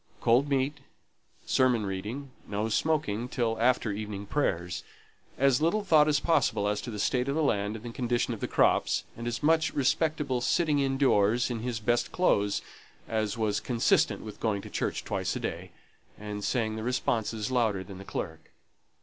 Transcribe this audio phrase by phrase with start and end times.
[0.19, 0.79] Cold meat,
[1.45, 4.81] sermon reading, no smoking till after evening prayers,
[5.37, 8.33] as little thought as possible as to the state of the land and the condition
[8.33, 12.63] of the crops, and as much respectable sitting in doors in his best clothes
[13.07, 15.69] as was consistent with going to church twice a day,
[16.17, 18.49] and saying the responses louder than the clerk.